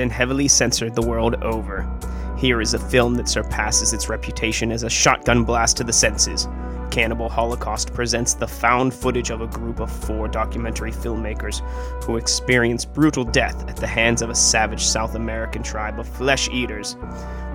[0.00, 1.88] and heavily censored the world over.
[2.36, 6.48] Here is a film that surpasses its reputation as a shotgun blast to the senses.
[6.90, 11.60] Cannibal Holocaust presents the found footage of a group of four documentary filmmakers
[12.04, 16.48] who experience brutal death at the hands of a savage South American tribe of flesh
[16.48, 16.96] eaters.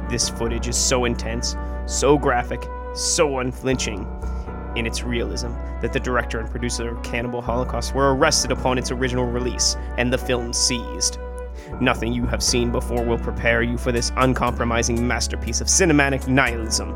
[0.09, 4.07] This footage is so intense, so graphic, so unflinching
[4.75, 5.49] in its realism
[5.81, 10.11] that the director and producer of Cannibal Holocaust were arrested upon its original release and
[10.11, 11.17] the film seized.
[11.79, 16.95] Nothing you have seen before will prepare you for this uncompromising masterpiece of cinematic nihilism.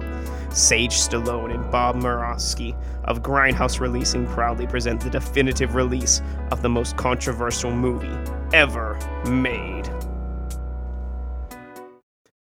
[0.52, 6.70] Sage Stallone and Bob Murawski of Grindhouse Releasing proudly present the definitive release of the
[6.70, 8.10] most controversial movie
[8.54, 8.98] ever
[9.30, 9.88] made.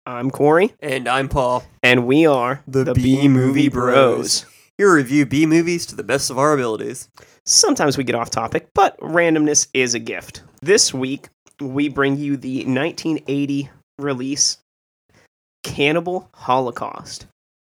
[0.07, 1.63] I'm Corey, And I'm Paul.
[1.81, 4.45] and we are The B B Movie Bros.
[4.77, 7.09] Here we review B movies to the best of our abilities.
[7.43, 10.43] Sometimes we get off topic, but randomness is a gift.
[10.61, 14.57] This week, we bring you the 1980 release
[15.63, 17.25] Cannibal Holocaust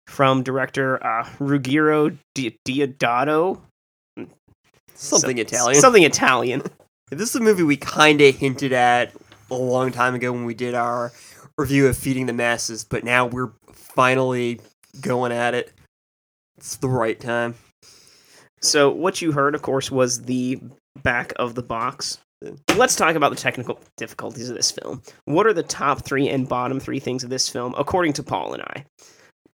[0.07, 3.61] from director uh, Ruggero Di- Deodato.
[4.95, 5.81] Something So- Italian.
[5.81, 6.63] Something Italian.
[7.11, 9.13] This is a movie we kind of hinted at
[9.51, 11.13] a long time ago when we did our
[11.59, 14.61] review of Feeding the Masses, but now we're finally
[14.99, 15.71] going at it.
[16.57, 17.55] It's the right time.
[18.63, 20.59] So, what you heard, of course, was the
[21.03, 22.17] back of the box.
[22.77, 25.03] Let's talk about the technical difficulties of this film.
[25.25, 28.55] What are the top three and bottom three things of this film, according to Paul
[28.55, 28.85] and I?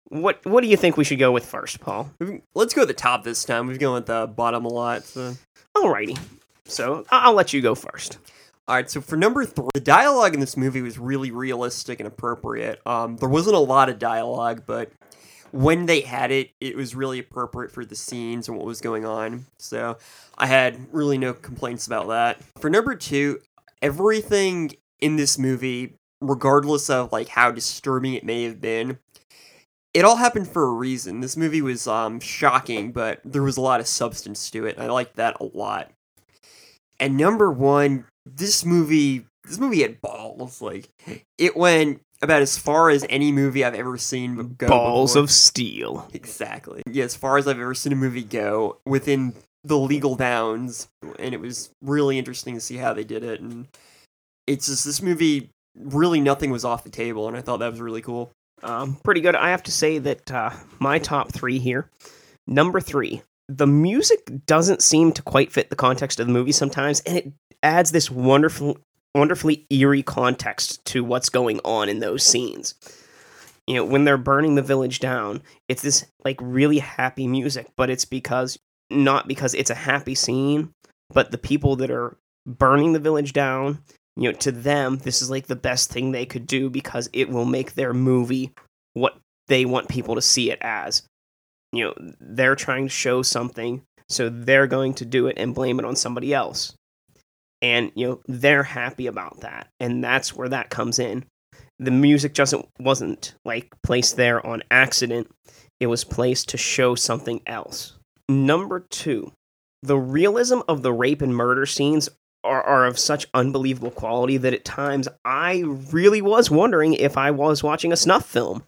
[0.09, 2.09] What What do you think we should go with first, Paul?
[2.55, 3.67] Let's go at the top this time.
[3.67, 5.03] We've gone with the bottom a lot.
[5.03, 5.35] So.
[5.75, 6.17] Alrighty.
[6.65, 8.17] So I'll let you go first.
[8.67, 12.07] All right, so for number three, the dialogue in this movie was really realistic and
[12.07, 12.81] appropriate.
[12.85, 14.91] Um, there wasn't a lot of dialogue, but
[15.51, 19.05] when they had it, it was really appropriate for the scenes and what was going
[19.05, 19.45] on.
[19.59, 19.97] So
[20.37, 22.41] I had really no complaints about that.
[22.59, 23.39] For number two,
[23.81, 28.99] everything in this movie, regardless of like how disturbing it may have been,
[29.93, 31.21] it all happened for a reason.
[31.21, 34.77] This movie was um, shocking, but there was a lot of substance to it.
[34.77, 35.91] I liked that a lot.
[36.99, 40.61] And number one, this movie this movie had balls.
[40.61, 40.89] Like
[41.37, 44.67] it went about as far as any movie I've ever seen go.
[44.67, 45.23] Balls before.
[45.23, 46.09] of steel.
[46.13, 46.81] exactly.
[46.89, 49.33] Yeah, as far as I've ever seen a movie go within
[49.63, 50.87] the legal bounds,
[51.19, 53.41] and it was really interesting to see how they did it.
[53.41, 53.67] And
[54.45, 55.49] it's just this movie.
[55.75, 58.31] Really, nothing was off the table, and I thought that was really cool.
[58.63, 59.35] Um, pretty good.
[59.35, 61.89] I have to say that uh, my top three here.
[62.47, 67.01] Number three, the music doesn't seem to quite fit the context of the movie sometimes,
[67.01, 68.77] and it adds this wonderful,
[69.15, 72.75] wonderfully eerie context to what's going on in those scenes.
[73.65, 77.89] You know, when they're burning the village down, it's this like really happy music, but
[77.89, 78.57] it's because
[78.89, 80.71] not because it's a happy scene,
[81.09, 83.79] but the people that are burning the village down
[84.17, 87.29] you know to them this is like the best thing they could do because it
[87.29, 88.53] will make their movie
[88.93, 91.03] what they want people to see it as
[91.71, 95.79] you know they're trying to show something so they're going to do it and blame
[95.79, 96.73] it on somebody else
[97.61, 101.25] and you know they're happy about that and that's where that comes in.
[101.79, 105.29] The music just wasn't like placed there on accident.
[105.79, 107.97] It was placed to show something else.
[108.29, 109.31] Number 2
[109.83, 112.09] the realism of the rape and murder scenes
[112.43, 117.31] are, are of such unbelievable quality that at times I really was wondering if I
[117.31, 118.63] was watching a snuff film.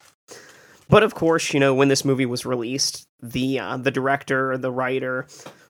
[0.88, 4.72] But of course, you know, when this movie was released, the uh, the director, the
[4.72, 5.28] writer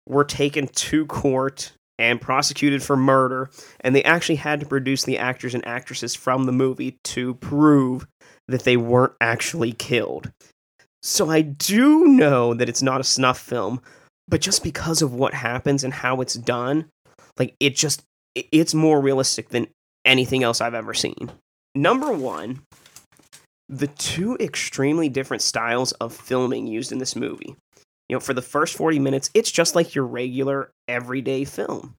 [0.08, 3.50] were taken to court and prosecuted for murder,
[3.82, 8.08] and they actually had to produce the actors and actresses from the movie to prove
[8.48, 10.32] that they weren't actually killed.
[11.04, 13.82] So I do know that it's not a snuff film,
[14.28, 16.86] but just because of what happens and how it's done,
[17.38, 18.02] like it just
[18.34, 19.68] it's more realistic than
[20.06, 21.32] anything else I've ever seen.
[21.76, 22.62] Number 1,
[23.68, 27.56] the two extremely different styles of filming used in this movie.
[28.10, 31.96] You know, for the first 40 minutes, it's just like your regular everyday film.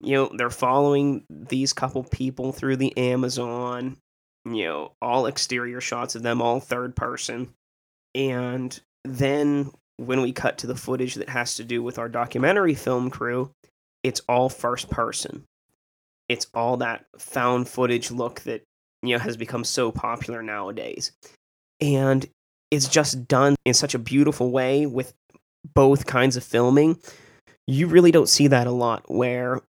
[0.00, 3.98] You know, they're following these couple people through the Amazon,
[4.46, 7.52] you know, all exterior shots of them, all third person.
[8.14, 12.74] And then when we cut to the footage that has to do with our documentary
[12.74, 13.50] film crew,
[14.02, 15.44] it's all first person.
[16.28, 18.62] It's all that found footage look that
[19.02, 21.12] you know has become so popular nowadays.
[21.80, 22.26] And
[22.70, 25.12] it's just done in such a beautiful way with
[25.74, 26.98] both kinds of filming.
[27.66, 29.60] You really don't see that a lot where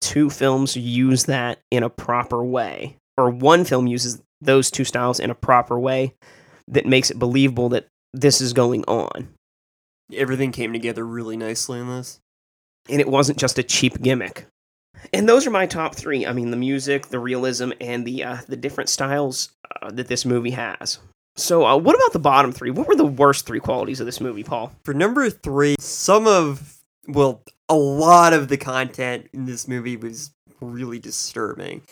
[0.00, 5.18] two films use that in a proper way or one film uses those two styles
[5.18, 6.14] in a proper way
[6.68, 9.28] that makes it believable that this is going on.
[10.12, 12.20] Everything came together really nicely in this.
[12.88, 14.46] and it wasn't just a cheap gimmick.
[15.12, 16.26] And those are my top three.
[16.26, 19.50] I mean, the music, the realism, and the uh, the different styles
[19.80, 20.98] uh, that this movie has.
[21.38, 22.72] So, uh, what about the bottom three?
[22.72, 24.72] What were the worst three qualities of this movie, Paul?
[24.82, 30.32] For number three, some of, well, a lot of the content in this movie was
[30.60, 31.82] really disturbing.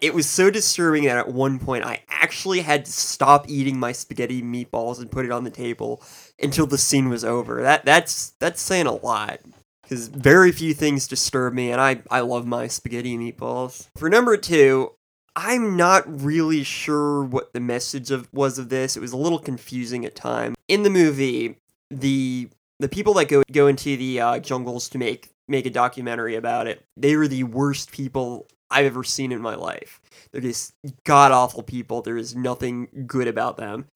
[0.00, 3.92] It was so disturbing that at one point I actually had to stop eating my
[3.92, 6.02] spaghetti meatballs and put it on the table
[6.42, 7.62] until the scene was over.
[7.62, 9.38] That that's that's saying a lot
[9.82, 13.86] because very few things disturb me, and I I love my spaghetti meatballs.
[13.96, 14.90] For number two,
[15.36, 18.96] I'm not really sure what the message of was of this.
[18.96, 20.56] It was a little confusing at times.
[20.68, 21.56] In the movie,
[21.90, 22.48] the
[22.80, 26.66] the people that go go into the uh, jungles to make make a documentary about
[26.66, 30.00] it, they were the worst people I've ever seen in my life.
[30.32, 30.72] They're just
[31.04, 32.02] god awful people.
[32.02, 33.86] There is nothing good about them.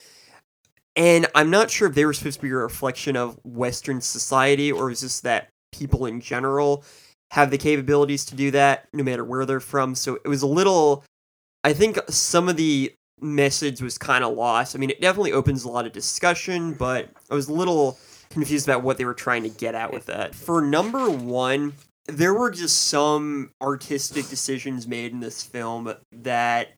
[0.96, 4.72] And I'm not sure if they were supposed to be a reflection of Western society
[4.72, 6.84] or is this that people in general
[7.30, 9.94] have the capabilities to do that no matter where they're from.
[9.94, 11.04] So it was a little
[11.64, 14.76] I think some of the message was kind of lost.
[14.76, 17.98] I mean, it definitely opens a lot of discussion, but I was a little
[18.30, 20.34] confused about what they were trying to get at with that.
[20.34, 21.72] For number 1,
[22.06, 26.74] there were just some artistic decisions made in this film that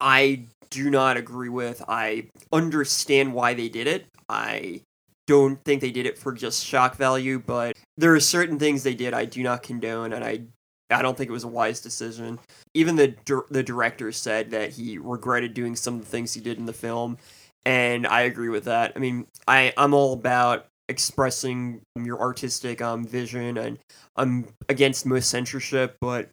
[0.00, 1.82] I do not agree with.
[1.88, 4.06] I understand why they did it.
[4.28, 4.82] I
[5.26, 8.94] don't think they did it for just shock value, but there are certain things they
[8.94, 10.42] did I do not condone, and I
[10.92, 12.38] I don't think it was a wise decision.
[12.74, 13.14] Even the
[13.50, 16.72] the director said that he regretted doing some of the things he did in the
[16.72, 17.18] film,
[17.64, 18.92] and I agree with that.
[18.96, 23.78] I mean, I I'm all about expressing your artistic um vision, and
[24.16, 26.30] I'm against most censorship, but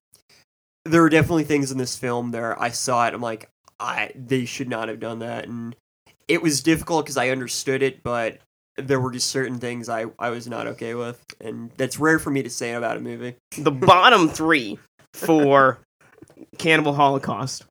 [0.86, 3.14] there are definitely things in this film there I saw it.
[3.14, 5.76] I'm like, I they should not have done that, and
[6.28, 8.40] it was difficult because I understood it, but
[8.78, 12.30] there were just certain things I, I was not okay with, and that's rare for
[12.30, 13.36] me to say about a movie.
[13.58, 14.80] The bottom three
[15.14, 15.80] for
[16.58, 17.66] Cannibal Holocaust.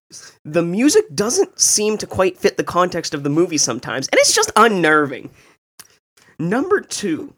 [0.44, 4.34] The music doesn't seem to quite fit the context of the movie sometimes, and it's
[4.34, 5.30] just unnerving.
[6.38, 7.34] Number two,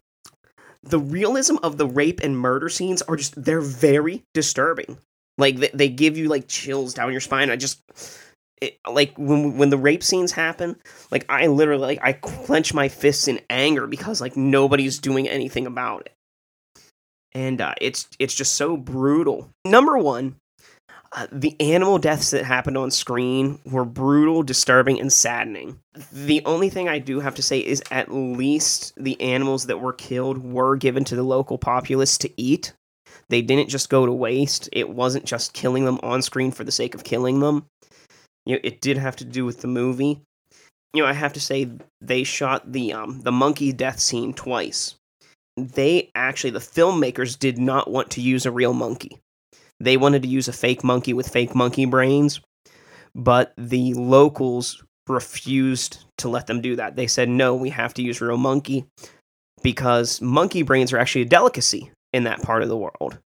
[0.83, 4.97] the realism of the rape and murder scenes are just, they're very disturbing.
[5.37, 7.49] Like, they, they give you, like, chills down your spine.
[7.49, 7.81] I just,
[8.61, 10.77] it, like when when the rape scenes happen,
[11.09, 15.65] like I literally like I clench my fists in anger because like nobody's doing anything
[15.65, 16.13] about it,
[17.33, 19.49] and uh, it's it's just so brutal.
[19.65, 20.35] Number one,
[21.11, 25.79] uh, the animal deaths that happened on screen were brutal, disturbing, and saddening.
[26.13, 29.93] The only thing I do have to say is at least the animals that were
[29.93, 32.73] killed were given to the local populace to eat.
[33.29, 34.69] They didn't just go to waste.
[34.71, 37.65] It wasn't just killing them on screen for the sake of killing them
[38.45, 40.21] you know, it did have to do with the movie.
[40.93, 41.69] You know, I have to say
[42.01, 44.95] they shot the um the monkey death scene twice.
[45.57, 49.19] They actually the filmmakers did not want to use a real monkey.
[49.79, 52.39] They wanted to use a fake monkey with fake monkey brains,
[53.15, 56.95] but the locals refused to let them do that.
[56.95, 58.85] They said, "No, we have to use real monkey
[59.63, 63.19] because monkey brains are actually a delicacy in that part of the world."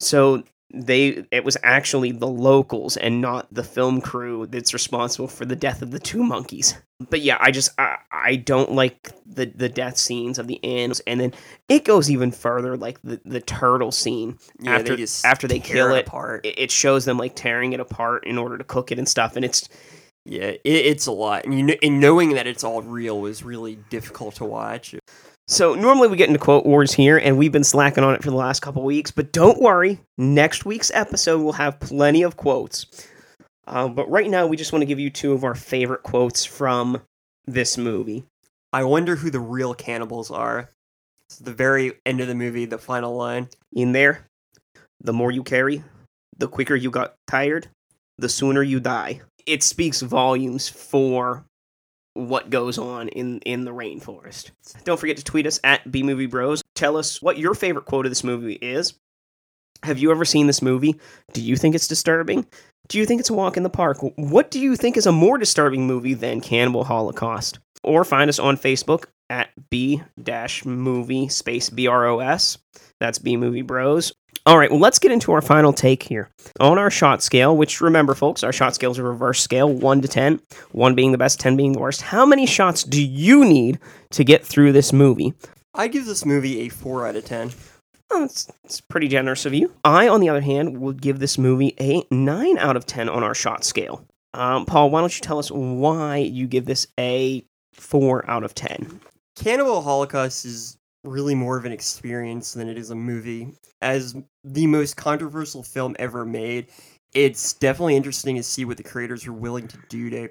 [0.00, 5.44] So they it was actually the locals and not the film crew that's responsible for
[5.44, 6.74] the death of the two monkeys.
[7.10, 11.00] But yeah i just i, I don't like the the death scenes of the animals.
[11.06, 11.34] And then
[11.68, 15.94] it goes even further like the the turtle scene Yeah, after they after they kill
[15.94, 16.06] it it.
[16.06, 16.46] apart.
[16.46, 19.36] it it shows them like tearing it apart in order to cook it and stuff.
[19.36, 19.68] And it's
[20.24, 23.42] Yeah, it, it's a lot, and you kn- and knowing that it's all real was
[23.42, 24.94] really difficult to watch.
[25.48, 28.30] So normally we get into quote wars here, and we've been slacking on it for
[28.30, 29.10] the last couple weeks.
[29.10, 32.86] But don't worry, next week's episode will have plenty of quotes.
[33.66, 36.44] Uh, but right now, we just want to give you two of our favorite quotes
[36.44, 37.02] from
[37.46, 38.24] this movie.
[38.72, 40.70] I wonder who the real cannibals are.
[41.26, 43.48] It's the very end of the movie, the final line.
[43.72, 44.26] In there,
[45.00, 45.82] the more you carry,
[46.38, 47.68] the quicker you got tired,
[48.18, 49.20] the sooner you die.
[49.46, 51.44] It speaks volumes for
[52.14, 54.50] what goes on in in the rainforest.
[54.84, 56.62] Don't forget to tweet us at bmoviebros.
[56.74, 58.94] Tell us what your favorite quote of this movie is.
[59.82, 60.94] Have you ever seen this movie?
[61.32, 62.46] Do you think it's disturbing?
[62.88, 63.98] Do you think it's a walk in the park?
[64.16, 67.58] What do you think is a more disturbing movie than Cannibal Holocaust?
[67.82, 72.58] Or find us on Facebook at b-movie space bros.
[73.00, 74.12] That's B Movie Bros.
[74.44, 76.28] All right, well, let's get into our final take here.
[76.58, 80.00] On our shot scale, which remember, folks, our shot scale is a reverse scale 1
[80.02, 80.40] to 10,
[80.72, 82.02] 1 being the best, 10 being the worst.
[82.02, 83.78] How many shots do you need
[84.10, 85.32] to get through this movie?
[85.74, 87.52] I give this movie a four out of ten.
[88.10, 89.72] Oh, it's, it's pretty generous of you.
[89.84, 93.22] I, on the other hand, would give this movie a 9 out of 10 on
[93.22, 94.04] our shot scale.
[94.34, 98.54] Um, Paul, why don't you tell us why you give this a 4 out of
[98.54, 99.00] 10?
[99.36, 103.52] Cannibal Holocaust is really more of an experience than it is a movie.
[103.80, 106.68] As the most controversial film ever made,
[107.14, 110.28] it's definitely interesting to see what the creators are willing to do to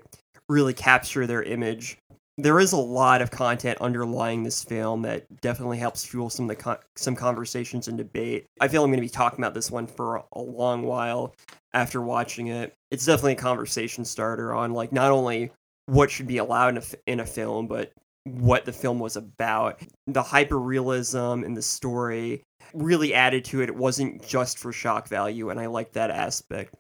[0.50, 1.98] really capture their image.
[2.38, 6.58] There is a lot of content underlying this film that definitely helps fuel some of
[6.58, 8.46] the con- some conversations and debate.
[8.60, 11.36] I feel I'm going to be talking about this one for a long while
[11.74, 12.74] after watching it.
[12.90, 15.52] It's definitely a conversation starter on like not only
[15.86, 17.92] what should be allowed in in a film, but
[18.24, 19.82] what the film was about.
[20.08, 23.70] The hyperrealism and the story really added to it.
[23.70, 26.76] It wasn't just for shock value, and I like that aspect.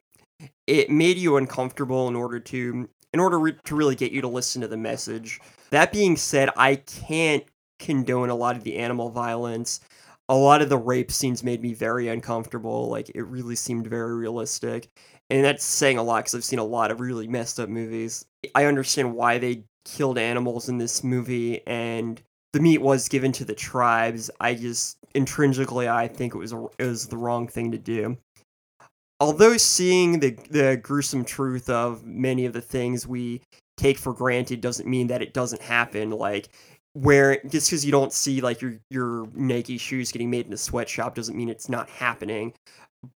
[0.67, 4.27] It made you uncomfortable in order to in order re- to really get you to
[4.27, 5.39] listen to the message.
[5.71, 7.43] That being said, I can't
[7.79, 9.81] condone a lot of the animal violence.
[10.29, 12.89] A lot of the rape scenes made me very uncomfortable.
[12.89, 14.89] Like it really seemed very realistic.
[15.29, 18.25] And that's saying a lot because I've seen a lot of really messed up movies.
[18.55, 22.21] I understand why they killed animals in this movie and
[22.53, 24.29] the meat was given to the tribes.
[24.39, 28.17] I just intrinsically I think it was a, it was the wrong thing to do.
[29.19, 33.41] Although seeing the the gruesome truth of many of the things we
[33.77, 36.11] take for granted doesn't mean that it doesn't happen.
[36.11, 36.49] Like
[36.93, 40.57] where just because you don't see like your your Nike shoes getting made in a
[40.57, 42.53] sweatshop doesn't mean it's not happening.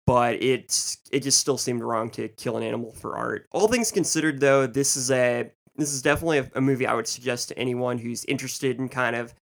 [0.08, 3.48] But it's it just still seemed wrong to kill an animal for art.
[3.52, 7.08] All things considered, though, this is a this is definitely a, a movie I would
[7.08, 9.34] suggest to anyone who's interested in kind of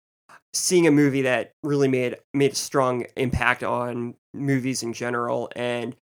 [0.54, 5.96] seeing a movie that really made made a strong impact on movies in general and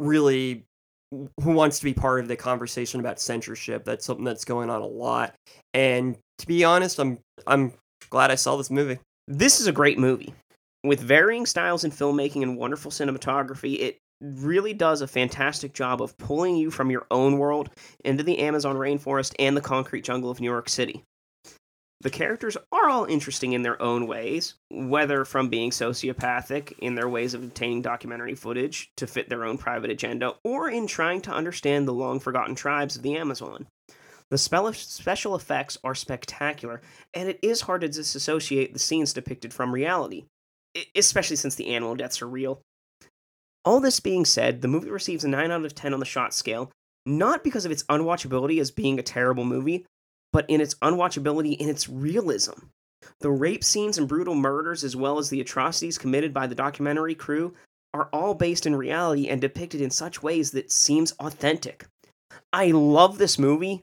[0.00, 0.64] really
[1.10, 3.84] who wants to be part of the conversation about censorship.
[3.84, 5.34] That's something that's going on a lot.
[5.74, 7.72] And to be honest i'm i'm
[8.10, 8.98] glad i saw this movie.
[9.26, 10.34] This is a great movie.
[10.84, 16.16] With varying styles in filmmaking and wonderful cinematography, it really does a fantastic job of
[16.18, 17.70] pulling you from your own world
[18.04, 21.04] into the Amazon rainforest and the concrete jungle of New York City.
[22.00, 27.08] The characters are all interesting in their own ways, whether from being sociopathic in their
[27.08, 31.32] ways of obtaining documentary footage to fit their own private agenda, or in trying to
[31.32, 33.66] understand the long forgotten tribes of the Amazon.
[34.30, 36.82] The special effects are spectacular,
[37.14, 40.26] and it is hard to disassociate the scenes depicted from reality,
[40.94, 42.60] especially since the animal deaths are real.
[43.68, 46.32] All this being said, the movie receives a 9 out of 10 on the shot
[46.32, 46.72] scale,
[47.04, 49.84] not because of its unwatchability as being a terrible movie,
[50.32, 52.54] but in its unwatchability in its realism.
[53.20, 57.14] The rape scenes and brutal murders, as well as the atrocities committed by the documentary
[57.14, 57.52] crew,
[57.92, 61.84] are all based in reality and depicted in such ways that seems authentic.
[62.54, 63.82] I love this movie,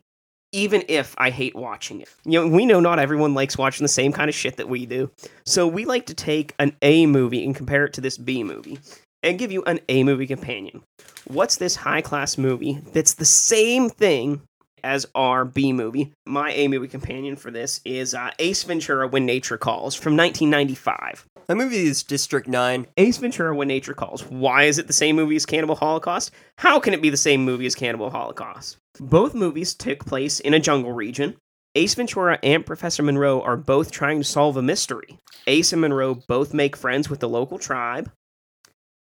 [0.51, 2.09] even if I hate watching it.
[2.25, 4.87] You know, we know not everyone likes watching the same kind of shit that we
[4.87, 5.11] do.
[5.45, 8.79] So we like to take an A movie and compare it to this B movie
[9.25, 10.83] and give you an A movie companion.
[11.27, 14.41] What's this high class movie that's the same thing
[14.83, 16.13] as our B movie?
[16.25, 21.25] My A movie companion for this is uh, Ace Ventura When Nature Calls from 1995.
[21.47, 24.23] that movie is district 9 Ace Ventura When Nature Calls.
[24.29, 26.31] Why is it the same movie as Cannibal Holocaust?
[26.59, 28.77] How can it be the same movie as Cannibal Holocaust?
[28.99, 31.35] Both movies took place in a jungle region.
[31.73, 35.17] Ace Ventura and Professor Monroe are both trying to solve a mystery.
[35.47, 38.09] Ace and Monroe both make friends with the local tribe,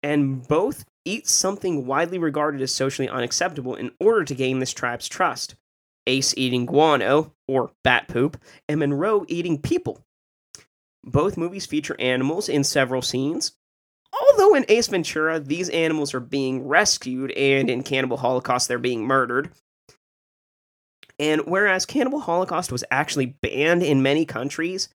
[0.06, 5.08] and both eat something widely regarded as socially unacceptable in order to gain this tribe's
[5.08, 5.56] trust.
[6.06, 10.00] Ace eating guano, or bat poop, and Monroe eating people.
[11.02, 13.56] Both movies feature animals in several scenes.
[14.30, 19.04] Although in Ace Ventura, these animals are being rescued, and in Cannibal Holocaust, they're being
[19.04, 19.50] murdered.
[21.18, 24.88] And whereas Cannibal Holocaust was actually banned in many countries,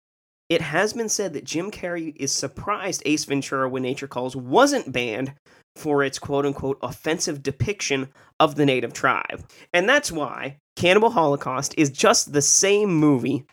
[0.51, 4.91] it has been said that Jim Carrey is surprised Ace Ventura When Nature Calls wasn't
[4.91, 5.33] banned
[5.77, 9.45] for its quote unquote offensive depiction of the native tribe.
[9.73, 13.45] And that's why Cannibal Holocaust is just the same movie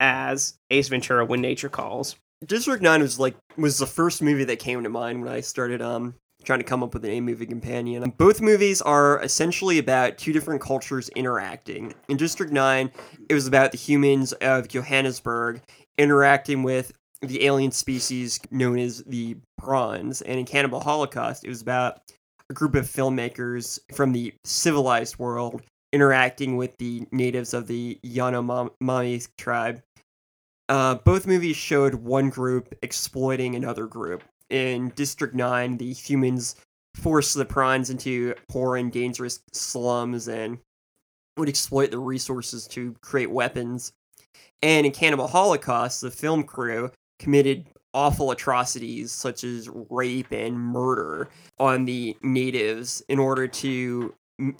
[0.00, 2.16] as Ace Ventura When Nature Calls.
[2.44, 5.82] district 9 was like was the first movie that came to mind when i started
[5.82, 10.16] um trying to come up with an a movie companion both movies are essentially about
[10.16, 12.92] two different cultures interacting in district 9
[13.28, 15.60] it was about the humans of johannesburg
[15.98, 21.60] interacting with the alien species known as the prawns and in cannibal holocaust it was
[21.60, 22.00] about
[22.48, 25.60] a group of filmmakers from the civilized world
[25.92, 29.82] interacting with the natives of the yanomami tribe
[30.68, 34.22] uh, both movies showed one group exploiting another group.
[34.50, 36.56] In District 9, the humans
[36.94, 40.58] forced the prawns into poor and dangerous slums and
[41.36, 43.92] would exploit the resources to create weapons.
[44.62, 51.28] And in Cannibal Holocaust, the film crew committed awful atrocities such as rape and murder
[51.58, 54.14] on the natives in order to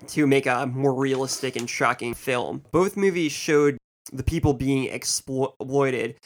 [0.08, 2.64] to make a more realistic and shocking film.
[2.72, 3.78] Both movies showed
[4.12, 6.16] the people being exploited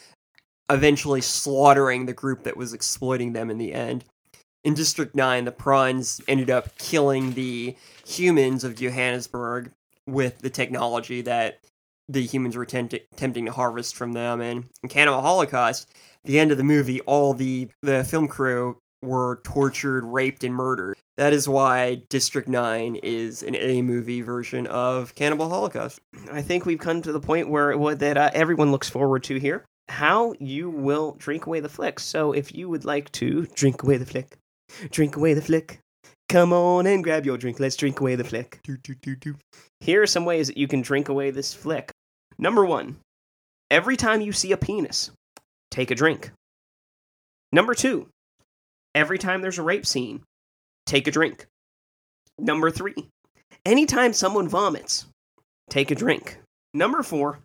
[0.71, 4.05] eventually slaughtering the group that was exploiting them in the end.
[4.65, 9.71] In District 9, the prawns ended up killing the humans of Johannesburg
[10.07, 11.59] with the technology that
[12.13, 14.41] the humans were tempt- attempting to harvest from them.
[14.41, 15.89] And in Cannibal Holocaust,
[16.25, 20.97] the end of the movie, all the, the film crew were tortured, raped, and murdered.
[21.17, 26.01] That is why District 9 is an A movie version of Cannibal Holocaust.
[26.31, 29.39] I think we've come to the point where what that uh, everyone looks forward to
[29.39, 29.65] here.
[29.89, 32.01] How you will drink away the flick.
[32.01, 34.39] So if you would like to drink away the flick,
[34.91, 35.81] drink away the flick.
[36.29, 37.61] Come on and grab your drink.
[37.61, 38.61] Let's drink away the flick.
[38.63, 39.37] Do, do, do, do.
[39.81, 41.92] Here are some ways that you can drink away this flick.
[42.43, 42.97] Number one,
[43.71, 45.13] every time you see a penis,
[45.71, 46.33] take a drink.
[47.53, 48.09] Number two,
[48.97, 50.23] every time there's a rape scene,
[50.85, 51.47] take a drink.
[52.41, 52.97] Number three,
[53.65, 55.07] anytime someone vomits,
[55.71, 56.41] take a drink.
[56.75, 57.39] Number four,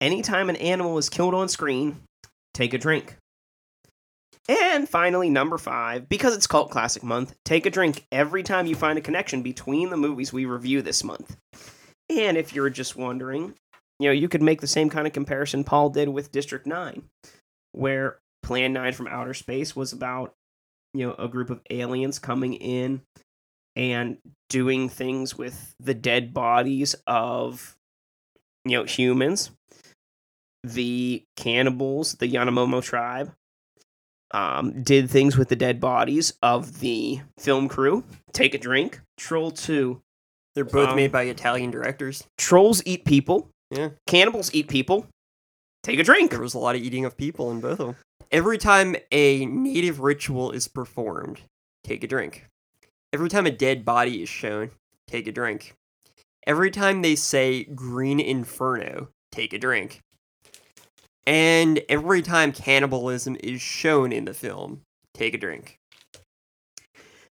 [0.00, 1.98] anytime an animal is killed on screen,
[2.54, 3.18] take a drink.
[4.48, 8.74] And finally, number five, because it's Cult Classic Month, take a drink every time you
[8.74, 11.36] find a connection between the movies we review this month.
[12.08, 13.52] And if you're just wondering,
[14.00, 17.02] you know, you could make the same kind of comparison Paul did with District 9,
[17.72, 20.32] where Plan 9 from Outer Space was about,
[20.94, 23.02] you know, a group of aliens coming in
[23.76, 24.16] and
[24.48, 27.76] doing things with the dead bodies of,
[28.64, 29.50] you know, humans.
[30.64, 33.32] The cannibals, the Yanomomo tribe,
[34.32, 38.04] um, did things with the dead bodies of the film crew.
[38.32, 39.00] Take a drink.
[39.18, 40.00] Troll 2
[40.54, 42.24] They're both Um, made by Italian directors.
[42.38, 43.50] Trolls eat people.
[43.70, 43.90] Yeah.
[44.06, 45.06] Cannibals eat people.
[45.82, 46.30] Take a drink.
[46.30, 47.96] There was a lot of eating of people in both of them.
[48.30, 51.40] Every time a native ritual is performed,
[51.82, 52.46] take a drink.
[53.12, 54.70] Every time a dead body is shown,
[55.08, 55.74] take a drink.
[56.46, 60.00] Every time they say green inferno, take a drink.
[61.26, 64.82] And every time cannibalism is shown in the film,
[65.14, 65.79] take a drink.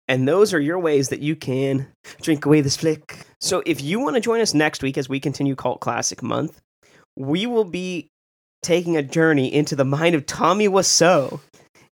[0.08, 1.88] And those are your ways that you can
[2.22, 3.26] drink away this flick.
[3.40, 6.60] So if you want to join us next week as we continue Cult Classic Month,
[7.16, 8.08] we will be
[8.62, 11.40] taking a journey into the mind of Tommy Wiseau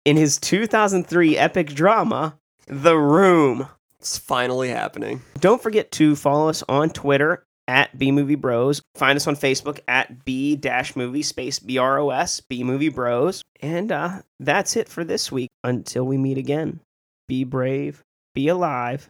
[0.06, 3.68] in his 2003 epic drama, The Room.
[4.00, 5.22] It's finally happening.
[5.40, 8.82] Don't forget to follow us on Twitter at B Movie Bros.
[8.96, 12.90] Find us on Facebook at B dash movie space B R O S B Movie
[12.90, 13.42] Bros.
[13.62, 15.50] And uh, that's it for this week.
[15.64, 16.82] Until we meet again,
[17.28, 19.10] be brave, be alive,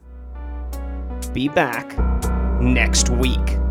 [1.34, 1.98] be back
[2.62, 3.63] next week.